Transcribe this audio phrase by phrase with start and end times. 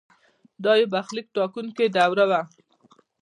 [0.63, 2.41] دا یو برخلیک ټاکونکې دوره وه.